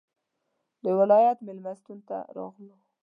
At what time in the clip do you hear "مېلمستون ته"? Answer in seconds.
1.47-2.17